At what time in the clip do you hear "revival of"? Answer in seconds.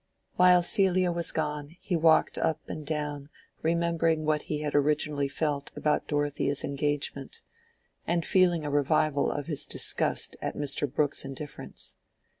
8.71-9.45